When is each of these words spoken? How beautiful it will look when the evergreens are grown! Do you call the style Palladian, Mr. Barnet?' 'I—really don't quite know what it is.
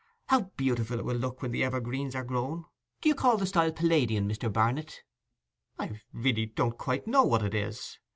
How 0.29 0.49
beautiful 0.57 0.97
it 0.97 1.05
will 1.05 1.15
look 1.17 1.43
when 1.43 1.51
the 1.51 1.63
evergreens 1.63 2.15
are 2.15 2.23
grown! 2.23 2.65
Do 3.01 3.09
you 3.09 3.13
call 3.13 3.37
the 3.37 3.45
style 3.45 3.71
Palladian, 3.71 4.27
Mr. 4.27 4.51
Barnet?' 4.51 5.03
'I—really 5.77 6.47
don't 6.47 6.75
quite 6.79 7.05
know 7.05 7.21
what 7.21 7.43
it 7.43 7.53
is. 7.53 7.99